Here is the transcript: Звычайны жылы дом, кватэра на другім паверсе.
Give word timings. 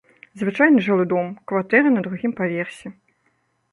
Звычайны 0.43 0.79
жылы 0.85 1.05
дом, 1.11 1.27
кватэра 1.51 1.89
на 1.97 2.01
другім 2.07 2.31
паверсе. 2.41 2.87